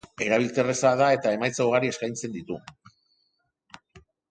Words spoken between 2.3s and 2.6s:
ditu.